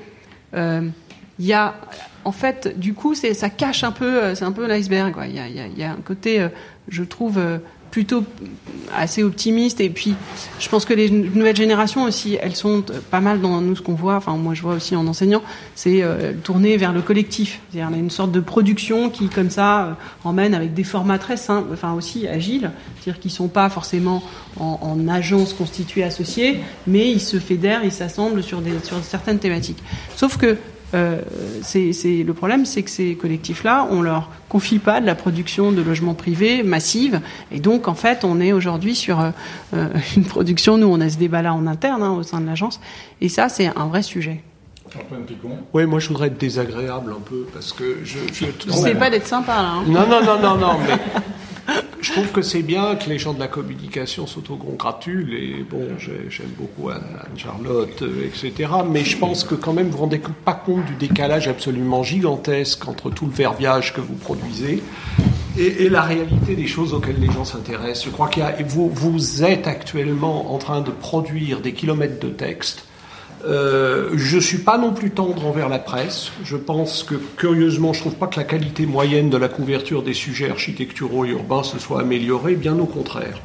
[0.55, 1.75] il y a
[2.25, 5.15] en fait, du coup, ça cache un peu, c'est un peu l'iceberg.
[5.27, 6.49] Il, il y a un côté
[6.91, 7.59] je trouve euh,
[7.91, 8.25] plutôt
[8.95, 9.81] assez optimiste.
[9.81, 10.15] Et puis
[10.59, 13.95] je pense que les nouvelles générations aussi elles sont pas mal dans nous ce qu'on
[13.95, 14.17] voit.
[14.17, 15.43] Enfin moi je vois aussi en enseignant
[15.75, 17.61] c'est euh, tourner vers le collectif.
[17.71, 19.93] C'est-à-dire une sorte de production qui comme ça euh,
[20.25, 22.71] emmène avec des formats très simples enfin aussi agiles.
[23.01, 24.23] C'est-à-dire qu'ils sont pas forcément
[24.59, 29.83] en, en agence constituée associée mais ils se fédèrent ils s'assemblent sur sur certaines thématiques.
[30.17, 30.57] Sauf que
[30.95, 31.21] euh,
[31.63, 31.93] c'est,
[32.25, 36.15] le problème, c'est que ces collectifs-là, on leur confie pas de la production de logements
[36.15, 37.21] privés massive,
[37.53, 39.31] et donc en fait, on est aujourd'hui sur euh,
[39.75, 40.79] euh, une production.
[40.79, 42.81] Nous, on a ce débat-là en interne hein, au sein de l'agence,
[43.21, 44.43] et ça, c'est un vrai sujet.
[45.73, 48.19] Oui, moi je voudrais être désagréable un peu parce que je.
[48.33, 49.75] je, je sais pas d'être sympa là.
[49.77, 49.85] Hein.
[49.87, 50.99] Non, non, non, non, non, mais
[52.03, 56.53] je trouve que c'est bien que les gens de la communication s'autocongratulent et bon, j'aime
[56.59, 58.71] beaucoup Anne-Charlotte, euh, etc.
[58.89, 62.03] Mais je pense que quand même vous ne vous rendez pas compte du décalage absolument
[62.03, 64.83] gigantesque entre tout le verbiage que vous produisez
[65.59, 68.05] et, la réalité des choses auxquelles les gens s'intéressent.
[68.07, 72.21] Je crois qu'il y a, vous, vous êtes actuellement en train de produire des kilomètres
[72.21, 72.85] de texte
[73.45, 76.31] euh, je suis pas non plus tendre envers la presse.
[76.45, 80.15] Je pense que, curieusement, je trouve pas que la qualité moyenne de la couverture des
[80.15, 83.41] sujets architecturaux et urbains se soit améliorée, bien au contraire.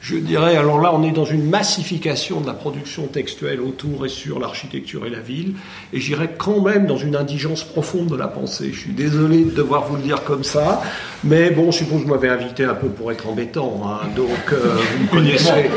[0.00, 4.08] Je dirais, alors là, on est dans une massification de la production textuelle autour et
[4.08, 5.52] sur l'architecture et la ville,
[5.92, 8.70] et j'irais quand même dans une indigence profonde de la pensée.
[8.72, 10.80] Je suis désolé de devoir vous le dire comme ça,
[11.22, 14.52] mais bon, je suppose que vous m'avez invité un peu pour être embêtant, hein, donc
[14.52, 15.70] euh, vous me connaissez.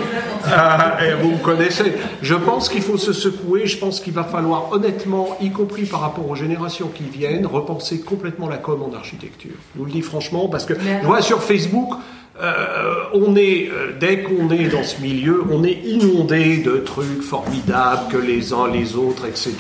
[0.47, 1.93] Euh, vous me connaissez.
[2.21, 5.99] Je pense qu'il faut se secouer, je pense qu'il va falloir honnêtement, y compris par
[5.99, 9.55] rapport aux générations qui viennent, repenser complètement la com en architecture.
[9.73, 11.93] Je vous le dis franchement, parce que je vois sur Facebook,
[12.41, 17.21] euh, on est, euh, dès qu'on est dans ce milieu, on est inondé de trucs
[17.21, 19.53] formidables que les uns, les autres, etc.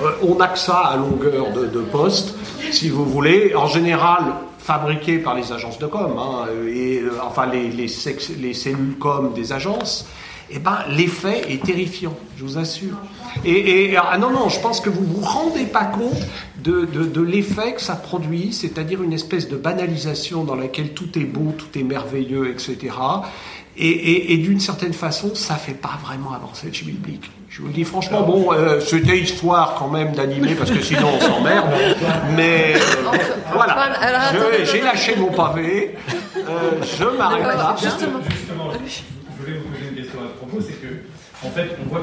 [0.00, 2.34] Euh, on n'a que ça à longueur de, poste,
[2.72, 3.54] si vous voulez.
[3.54, 4.24] En général,
[4.58, 7.86] fabriqués par les agences de com, hein, et enfin les, les,
[8.40, 10.06] les cellules com des agences
[10.52, 12.96] eh ben, l'effet est terrifiant, je vous assure.
[13.44, 16.26] Et, ah non, non, je pense que vous vous rendez pas compte
[16.62, 21.24] de, de, l'effet que ça produit, c'est-à-dire une espèce de banalisation dans laquelle tout est
[21.24, 22.94] beau, tout est merveilleux, etc.
[23.76, 27.30] Et, et, d'une certaine façon, ça fait pas vraiment avancer le biblique.
[27.48, 31.08] Je vous le dis franchement, bon, euh, c'était histoire quand même d'animer parce que sinon
[31.16, 31.70] on s'emmerde.
[32.36, 33.16] Mais euh,
[33.52, 34.32] voilà,
[34.64, 35.94] j'ai lâché mon pavé,
[36.36, 36.42] euh,
[36.98, 37.74] je m'arrête là.
[37.82, 41.88] Justement, je voulais vous poser une question à ce propos, c'est que en fait, on
[41.88, 42.02] voit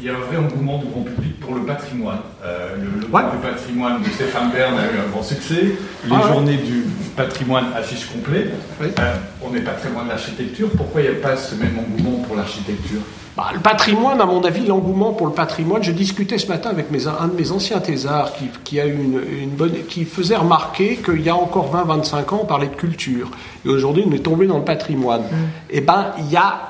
[0.00, 2.20] qu'il y a un vrai engouement du grand public pour le patrimoine.
[2.42, 5.76] Euh, le, le du patrimoine de Stéphane Bern a eu un grand succès.
[6.06, 6.84] Les ah journées du
[7.14, 8.46] patrimoine affichent complet.
[8.80, 10.70] Euh, on n'est pas très loin de l'architecture.
[10.76, 13.00] Pourquoi il n'y a pas ce même engouement pour l'architecture?
[13.36, 16.90] Bah, le patrimoine, à mon avis, l'engouement pour le patrimoine, je discutais ce matin avec
[16.90, 20.96] mes, un de mes anciens thésards qui, qui, a une, une bonne, qui faisait remarquer
[20.96, 23.30] qu'il y a encore 20-25 ans, on parlait de culture.
[23.64, 25.22] Et aujourd'hui, on est tombé dans le patrimoine.
[25.22, 25.34] Mm.
[25.70, 26.69] Et eh ben, il y a,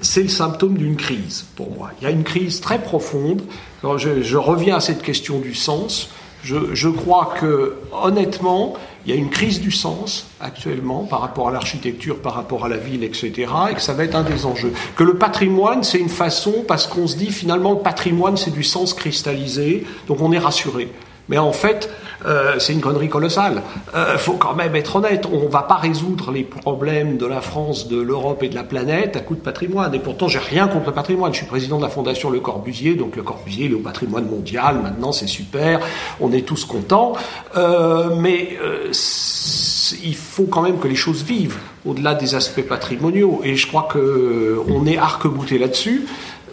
[0.00, 1.90] c'est le symptôme d'une crise, pour moi.
[2.00, 3.42] Il y a une crise très profonde.
[3.82, 6.10] Je reviens à cette question du sens.
[6.44, 11.48] Je, je crois que, honnêtement, il y a une crise du sens actuellement par rapport
[11.48, 13.32] à l'architecture, par rapport à la ville, etc.
[13.70, 14.72] Et que ça va être un des enjeux.
[14.96, 18.62] Que le patrimoine, c'est une façon, parce qu'on se dit finalement le patrimoine, c'est du
[18.62, 20.88] sens cristallisé, donc on est rassuré.
[21.28, 21.90] Mais en fait,
[22.26, 23.62] euh, c'est une connerie colossale.
[23.92, 25.26] Il euh, faut quand même être honnête.
[25.30, 28.64] On ne va pas résoudre les problèmes de la France, de l'Europe et de la
[28.64, 29.94] planète à coup de patrimoine.
[29.94, 31.32] Et pourtant, j'ai rien contre le patrimoine.
[31.32, 34.26] Je suis président de la fondation Le Corbusier, donc Le Corbusier il est au patrimoine
[34.26, 34.80] mondial.
[34.82, 35.80] Maintenant, c'est super.
[36.20, 37.12] On est tous contents.
[37.56, 38.58] Euh, mais
[40.04, 43.40] il faut quand même que les choses vivent au-delà des aspects patrimoniaux.
[43.44, 46.06] Et je crois que on est arc-bouté là-dessus.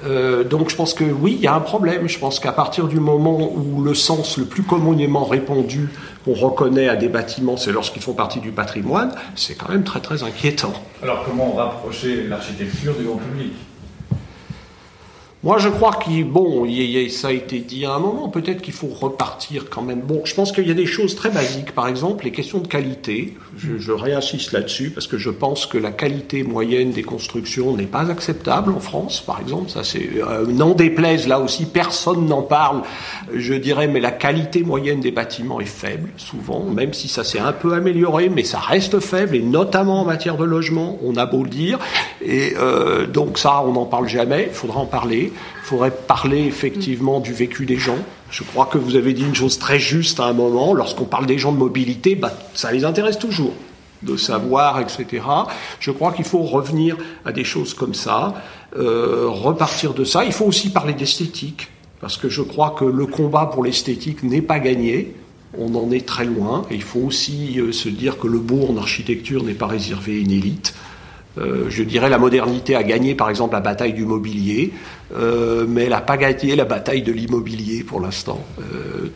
[0.05, 2.07] Euh, donc je pense que oui, il y a un problème.
[2.07, 5.89] Je pense qu'à partir du moment où le sens le plus communément répandu
[6.23, 9.99] qu'on reconnaît à des bâtiments, c'est lorsqu'ils font partie du patrimoine, c'est quand même très
[9.99, 10.73] très inquiétant.
[11.01, 13.53] Alors comment rapprocher l'architecture du grand public?
[15.45, 16.65] Moi, je crois qu'il, bon,
[17.09, 20.01] ça a été dit à un moment, peut-être qu'il faut repartir quand même.
[20.01, 22.67] Bon, je pense qu'il y a des choses très basiques, par exemple, les questions de
[22.67, 23.35] qualité.
[23.55, 27.83] Je, je réinsiste là-dessus parce que je pense que la qualité moyenne des constructions n'est
[27.83, 29.69] pas acceptable en France, par exemple.
[29.69, 32.81] Ça, c'est, euh, n'en déplaise, là aussi, personne n'en parle,
[33.31, 37.37] je dirais, mais la qualité moyenne des bâtiments est faible, souvent, même si ça s'est
[37.37, 41.27] un peu amélioré, mais ça reste faible, et notamment en matière de logement, on a
[41.27, 41.77] beau le dire.
[42.25, 45.33] Et euh, donc ça, on n'en parle jamais, il faudra en parler.
[45.61, 47.97] Il faudrait parler effectivement du vécu des gens.
[48.29, 50.73] Je crois que vous avez dit une chose très juste à un moment.
[50.73, 53.53] Lorsqu'on parle des gens de mobilité, bah, ça les intéresse toujours
[54.03, 55.23] de savoir, etc.
[55.79, 58.35] Je crois qu'il faut revenir à des choses comme ça,
[58.77, 60.25] euh, repartir de ça.
[60.25, 61.69] Il faut aussi parler d'esthétique,
[62.01, 65.15] parce que je crois que le combat pour l'esthétique n'est pas gagné.
[65.57, 66.65] On en est très loin.
[66.69, 70.15] Et il faut aussi euh, se dire que le beau en architecture n'est pas réservé
[70.15, 70.75] à une élite.
[71.37, 74.71] Euh, je dirais la modernité a gagné par exemple la bataille du mobilier,
[75.15, 78.43] euh, mais elle n'a pas gagné la bataille de l'immobilier pour l'instant.
[78.59, 79.09] Euh,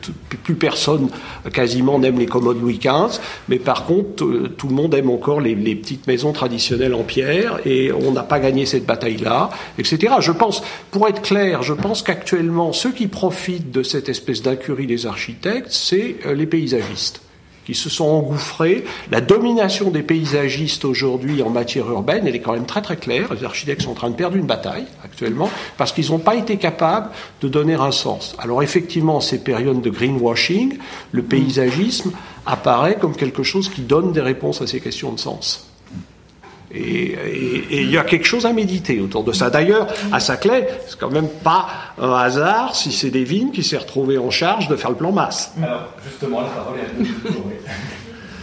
[0.43, 1.09] plus personne
[1.53, 4.25] quasiment n'aime les commodes Louis XV, mais par contre
[4.57, 8.23] tout le monde aime encore les, les, petites maisons traditionnelles en pierre et on n'a
[8.23, 10.15] pas gagné cette bataille-là, etc.
[10.19, 14.87] Je pense, pour être clair, je pense qu'actuellement ceux qui profitent de cette espèce d'incurie
[14.87, 17.21] des architectes, c'est les paysagistes
[17.69, 18.83] qui se sont engouffrés.
[19.11, 23.31] La domination des paysagistes aujourd'hui en matière urbaine, est quand même très très claire.
[23.31, 26.57] Les architectes sont en train de perdre une bataille actuellement parce qu'ils n'ont pas été
[26.57, 28.35] capables de donner un sens.
[28.39, 30.79] Alors effectivement, ces périodes de greenwashing,
[31.11, 32.11] le paysagisme
[32.47, 35.68] apparaît comme quelque chose qui donne des réponses à ces questions de sens.
[36.71, 39.49] Et il y a quelque chose à méditer autour de ça.
[39.49, 41.67] D'ailleurs, à Saclay, c'est quand même pas
[41.99, 45.11] un hasard si c'est des vignes qui s'est retrouvé en charge de faire le plan
[45.11, 45.53] masse.
[45.61, 47.69] Alors, justement, la parole est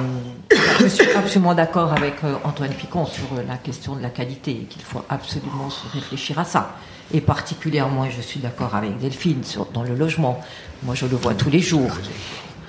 [0.79, 4.51] Je suis absolument d'accord avec euh, Antoine Picon sur euh, la question de la qualité
[4.51, 6.75] et qu'il faut absolument se réfléchir à ça.
[7.13, 10.39] Et particulièrement, je suis d'accord avec Delphine sur, dans le logement.
[10.83, 11.91] Moi, je le vois tous les jours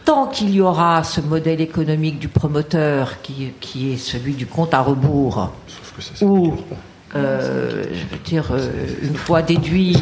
[0.06, 4.72] tant qu'il y aura ce modèle économique du promoteur qui, qui est celui du compte
[4.72, 5.50] à rebours,
[6.22, 6.54] où,
[7.16, 8.68] euh, je veux dire, euh,
[9.02, 9.96] une fois déduit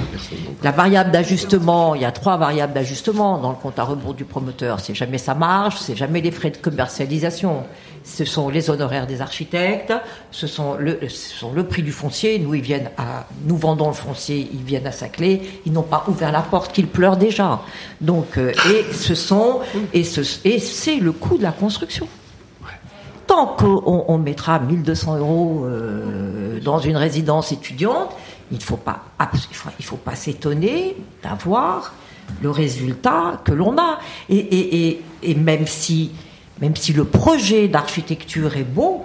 [0.62, 4.24] la variable d'ajustement, il y a trois variables d'ajustement dans le compte à rebours du
[4.24, 4.80] promoteur.
[4.80, 7.64] C'est jamais sa marge, c'est jamais les frais de commercialisation,
[8.04, 9.92] ce sont les honoraires des architectes,
[10.30, 12.38] ce sont le, prix du foncier.
[12.38, 15.60] Nous, ils viennent à, nous vendons le foncier, ils viennent à sa clé.
[15.64, 17.60] Ils n'ont pas ouvert la porte, qu'ils pleurent déjà.
[18.00, 19.60] Donc, euh, et ce sont,
[19.92, 22.08] et c'est le coût de la construction.
[23.34, 28.14] Tant qu'on on mettra 1200 euros euh, dans une résidence étudiante,
[28.52, 29.02] il ne faut pas,
[30.14, 31.94] s'étonner d'avoir
[32.40, 33.98] le résultat que l'on a.
[34.28, 35.00] Et,
[35.36, 36.12] même si
[36.60, 39.00] même si le projet d'architecture est bon,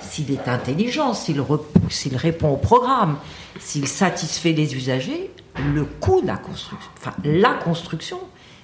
[0.00, 1.42] s'il est intelligent, s'il,
[2.16, 3.18] répond au programme,
[3.60, 5.30] s'il satisfait les usagers,
[5.74, 8.20] le coût de la construction, enfin la construction,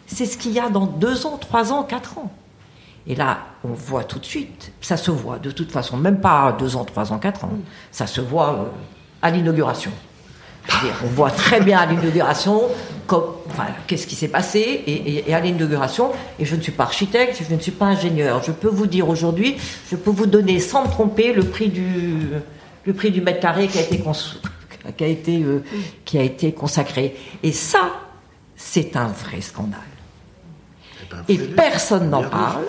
[0.07, 2.33] c'est ce qu'il y a dans deux ans, trois ans, quatre ans.
[3.07, 6.55] Et là, on voit tout de suite, ça se voit de toute façon, même pas
[6.59, 7.53] deux ans, trois ans, quatre ans,
[7.91, 8.65] ça se voit euh,
[9.23, 9.91] à l'inauguration
[11.05, 12.63] on voit très bien à l'inauguration
[13.09, 16.13] enfin, qu'est-ce qui s'est passé et, à l'inauguration.
[16.39, 18.43] Et je ne suis pas architecte, je ne suis pas ingénieur.
[18.43, 19.57] Je peux vous dire aujourd'hui,
[19.91, 22.29] je peux vous donner sans me tromper le prix du,
[22.85, 24.03] le prix du mètre carré qui a été,
[24.97, 25.63] qui a été, euh,
[26.07, 27.17] qui a été consacré.
[27.43, 27.91] Et ça,
[28.57, 29.81] c'est un vrai scandale.
[31.29, 32.63] Et personne n'en parle.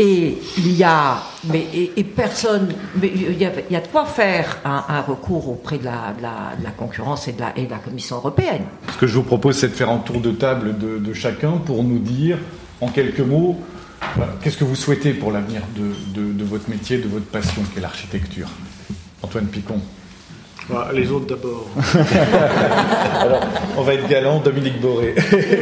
[0.00, 1.18] Et il y a,
[1.50, 2.68] mais et, personne,
[3.00, 5.86] mais il y, a, il y, a, de quoi faire un, un recours auprès de
[5.86, 8.62] la, de, la, de la, concurrence et de la, et de la Commission européenne.
[8.92, 11.56] Ce que je vous propose, c'est de faire un tour de table de, de chacun
[11.56, 12.38] pour nous dire,
[12.80, 13.58] en quelques mots,
[14.40, 17.78] qu'est-ce que vous souhaitez pour l'avenir de, de, de, votre métier, de votre passion, qui
[17.78, 18.48] est l'architecture?
[19.22, 19.80] Antoine Picon.
[20.92, 21.66] Les autres d'abord.
[23.20, 23.40] Alors,
[23.76, 25.14] on va être galant, Dominique Boré.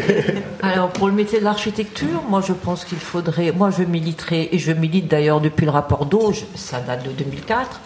[0.62, 3.52] Alors, pour le métier de l'architecture, moi, je pense qu'il faudrait.
[3.52, 7.80] Moi, je militerai, et je milite d'ailleurs depuis le rapport d'Auge, ça date de 2004,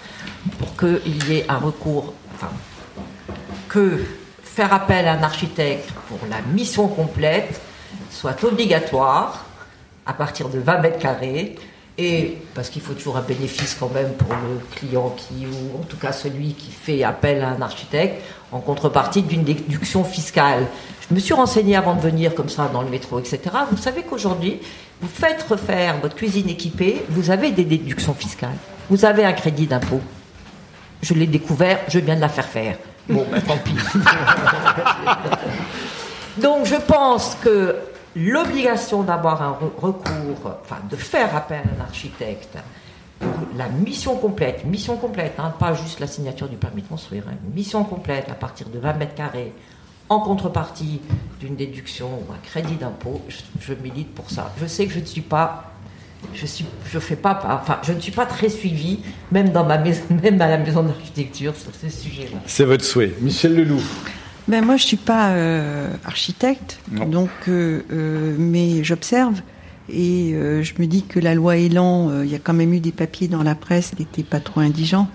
[0.59, 2.15] pour qu'il y ait un recours.
[2.35, 2.51] Enfin,
[3.69, 4.01] que
[4.43, 7.61] faire appel à un architecte pour la mission complète
[8.11, 9.45] soit obligatoire
[10.07, 11.57] à partir de 20 mètres carrés
[12.01, 15.85] et parce qu'il faut toujours un bénéfice quand même pour le client qui, ou en
[15.85, 20.67] tout cas celui qui fait appel à un architecte, en contrepartie d'une déduction fiscale.
[21.09, 23.41] Je me suis renseignée avant de venir comme ça dans le métro, etc.
[23.71, 24.61] Vous savez qu'aujourd'hui,
[25.03, 28.57] vous faites refaire votre cuisine équipée, vous avez des déductions fiscales.
[28.89, 30.01] Vous avez un crédit d'impôt.
[31.03, 32.79] Je l'ai découvert, je viens de la faire faire.
[33.09, 33.77] Bon, ben, tant pis.
[36.41, 37.77] Donc je pense que
[38.17, 42.57] l'obligation d'avoir un recours, enfin de faire appel à un architecte
[43.19, 47.25] pour la mission complète, mission complète, hein, pas juste la signature du permis de construire,
[47.29, 49.53] hein, une mission complète à partir de 20 mètres carrés,
[50.09, 51.01] en contrepartie
[51.39, 54.53] d'une déduction ou un crédit d'impôt, je, je, milite pour ça.
[54.61, 55.73] Je sais que je ne suis pas,
[56.35, 59.01] je suis, je fais pas, enfin, je ne suis pas très suivi,
[59.31, 62.39] même dans ma maison, même à la maison d'architecture sur ce sujet-là.
[62.47, 63.83] C'est votre souhait, Michel Leloup.
[64.49, 67.07] Ben moi, je suis pas euh, architecte, Non.
[67.07, 69.41] donc, euh, euh, mais j'observe
[69.93, 72.73] et euh, je me dis que la loi Elan, euh, il y a quand même
[72.73, 75.09] eu des papiers dans la presse qui n'étaient pas trop indigents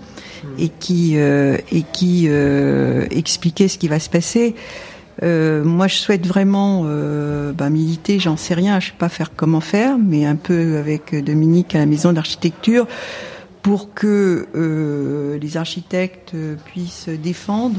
[0.58, 4.54] et qui euh, et qui euh, expliquaient ce qui va se passer.
[5.22, 8.18] Euh, moi, je souhaite vraiment euh, ben, militer.
[8.20, 11.78] J'en sais rien, je sais pas faire comment faire, mais un peu avec Dominique à
[11.78, 12.86] la maison d'architecture
[13.62, 16.32] pour que euh, les architectes
[16.66, 17.76] puissent défendre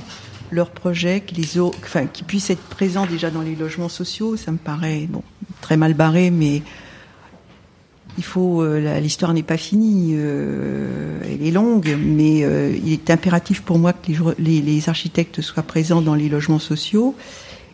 [0.51, 4.37] leurs projets, que les puissent être présents déjà dans les logements sociaux.
[4.37, 5.23] Ça me paraît bon,
[5.61, 6.61] très mal barré, mais
[8.17, 8.61] il faut.
[8.61, 10.13] euh, L'histoire n'est pas finie.
[10.15, 15.41] euh, elle est longue, mais euh, il est impératif pour moi que les, les, architectes
[15.41, 17.15] soient présents dans les logements sociaux.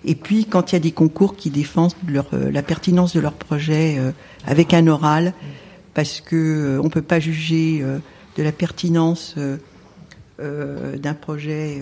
[0.06, 3.32] Et puis, quand il y a des concours qui défendent leur, la pertinence de leur
[3.34, 3.98] projet
[4.46, 5.34] avec un oral,
[5.94, 7.82] parce que on peut pas juger
[8.36, 9.36] de la pertinence
[10.40, 11.82] d'un projet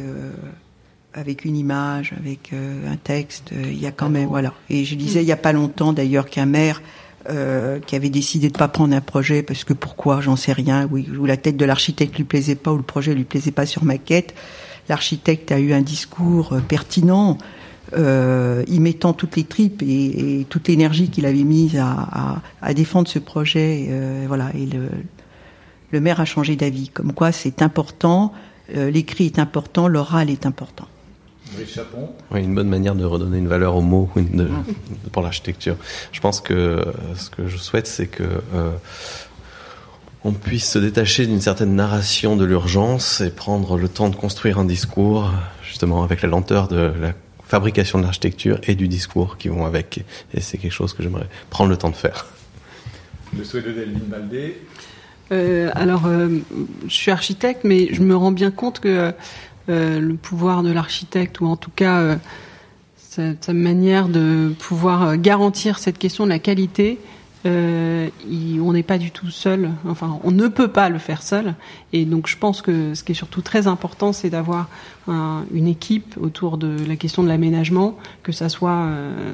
[1.14, 3.52] avec une image, avec euh, un texte.
[3.54, 4.54] euh, Il y a quand même voilà.
[4.70, 6.82] Et je disais il y a pas longtemps d'ailleurs qu'un maire
[7.30, 10.88] euh, qui avait décidé de pas prendre un projet parce que pourquoi j'en sais rien
[10.92, 13.66] ou, ou la tête de l'architecte lui plaisait pas ou le projet lui plaisait pas
[13.66, 14.34] sur maquette
[14.90, 17.38] l'architecte a eu un discours euh, pertinent
[17.96, 22.42] euh, y mettant toutes les tripes et, et toute l'énergie qu'il avait mise à, à,
[22.62, 24.90] à défendre ce projet euh, voilà et le,
[25.92, 28.34] le maire a changé d'avis comme quoi c'est important
[28.76, 30.88] euh, l'écrit est important l'oral est important
[31.56, 32.10] Brice Chapon.
[32.32, 34.50] Oui, une bonne manière de redonner une valeur au mot une- de-
[35.12, 35.76] pour l'architecture.
[36.12, 36.84] Je pense que euh,
[37.18, 38.24] ce que je souhaite, c'est que
[38.54, 38.72] euh,
[40.24, 44.60] on puisse se détacher d'une certaine narration de l'urgence et prendre le temps de construire
[44.60, 45.32] un discours,
[45.68, 47.14] justement avec la lenteur de la
[47.46, 50.06] fabrication de l'architecture et du discours qui vont avec.
[50.34, 52.28] Et c'est quelque chose que j'aimerais prendre le temps de faire.
[53.38, 54.62] Le souhait de Delphine Baldé.
[55.32, 56.28] Euh, alors, euh,
[56.88, 59.12] je suis architecte, mais je me rends bien compte que euh,
[59.68, 62.18] le pouvoir de l'architecte, ou en tout cas
[63.20, 67.00] euh, sa, manière de pouvoir euh, garantir cette question de la qualité,
[67.46, 68.10] euh,
[68.62, 69.72] on n'est pas du tout seul.
[69.88, 71.56] Enfin, on ne peut pas le faire seul.
[71.92, 74.70] Et donc, je pense que ce qui est surtout très important, c'est d'avoir
[75.08, 79.34] un- une équipe autour de la question de l'aménagement, que ça soit euh,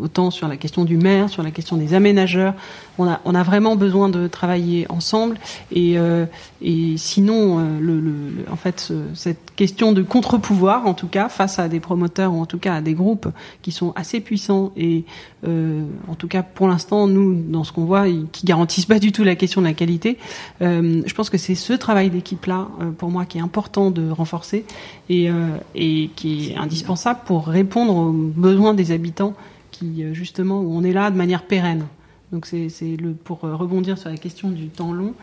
[0.00, 2.54] autant sur la question du maire, sur la question des aménageurs.
[2.98, 5.38] On a, on a vraiment besoin de travailler ensemble.
[5.72, 6.24] Et, euh,
[6.60, 11.28] et sinon, euh, le, le- en fait, ce- cette question de contre-pouvoir, en tout cas,
[11.28, 13.28] face à des promoteurs ou en tout cas à des groupes
[13.62, 15.04] qui sont assez puissants et,
[15.48, 19.10] euh, en tout cas, pour l'instant, nous, dans ce qu'on voit, qui garantissent pas du
[19.10, 20.16] tout la question de la qualité.
[20.60, 24.08] Euh, je pense que c'est ce travail d'équipe-là, euh, pour moi, qui est important de
[24.10, 24.64] renforcer
[25.12, 29.34] et, euh, et qui est indispensable pour répondre aux besoins des habitants
[29.70, 31.86] qui, euh, justement, où on est là de manière pérenne.
[32.32, 35.14] Donc c'est pour euh, rebondir sur la question du temps long.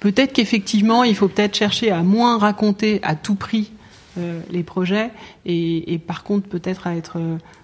[0.00, 3.72] Peut-être qu'effectivement, il faut peut-être chercher à moins raconter à tout prix
[4.50, 5.10] les projets
[5.46, 7.18] et, et par contre peut-être à être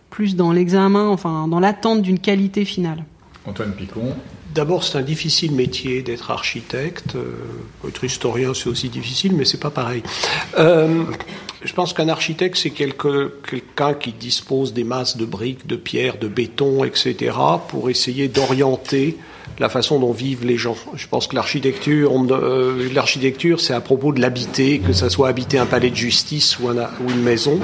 [0.09, 3.05] plus dans l'examen, enfin dans l'attente d'une qualité finale.
[3.45, 4.15] Antoine Picon.
[4.55, 7.17] D'abord, c'est un difficile métier d'être architecte.
[7.17, 10.03] Euh, être historien, c'est aussi difficile, mais c'est pas pareil.
[10.59, 11.05] Euh,
[11.63, 16.29] je pense qu'un architecte, c'est quelqu'un qui dispose des masses de briques, de pierres, de
[16.29, 17.37] béton, etc.,
[17.69, 19.17] pour essayer d'orienter
[19.59, 20.77] la façon dont vivent les gens.
[20.95, 25.67] Je pense que euh, l'architecture, c'est à propos de l'habiter, que ça soit habiter un
[25.67, 26.71] palais de justice ou
[27.11, 27.59] une maison.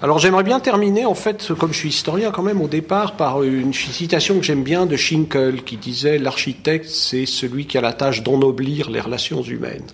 [0.00, 3.42] Alors j'aimerais bien terminer, en fait, comme je suis historien quand même au départ, par
[3.42, 7.92] une citation que j'aime bien de Schinkel qui disait l'architecte c'est celui qui a la
[7.92, 9.86] tâche d'ennoblir les relations humaines.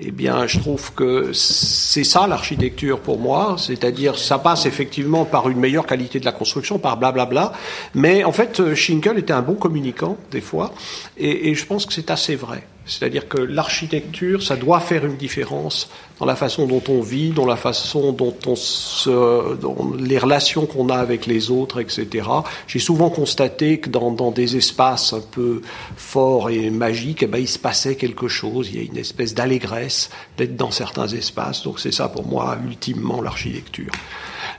[0.00, 5.48] Eh bien, je trouve que c'est ça l'architecture pour moi, c'est-à-dire ça passe effectivement par
[5.48, 7.52] une meilleure qualité de la construction, par blablabla,
[7.94, 10.72] mais en fait Schinkel était un bon communicant des fois,
[11.16, 12.64] et, et je pense que c'est assez vrai.
[12.88, 17.46] C'est-à-dire que l'architecture, ça doit faire une différence dans la façon dont on vit, dans
[17.46, 22.26] la façon dont on se, dans les relations qu'on a avec les autres, etc.
[22.66, 25.60] J'ai souvent constaté que dans, dans des espaces un peu
[25.96, 28.70] forts et magiques, eh ben, il se passait quelque chose.
[28.72, 31.62] Il y a une espèce d'allégresse d'être dans certains espaces.
[31.62, 33.92] Donc c'est ça pour moi ultimement l'architecture.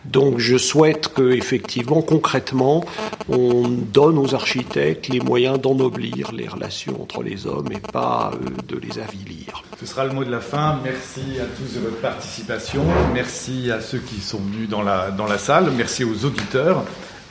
[0.05, 2.83] Donc je souhaite que effectivement, concrètement,
[3.27, 8.49] on donne aux architectes les moyens d'ennoblir les relations entre les hommes et pas euh,
[8.67, 9.63] de les avilir.
[9.79, 10.79] Ce sera le mot de la fin.
[10.83, 12.83] Merci à tous de votre participation.
[13.13, 15.71] Merci à ceux qui sont venus dans la, dans la salle.
[15.75, 16.83] Merci aux auditeurs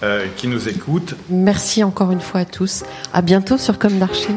[0.03, 1.15] euh, qui nous écoutent.
[1.29, 2.85] Merci encore une fois à tous.
[3.13, 4.37] À bientôt sur Comme d'Archie.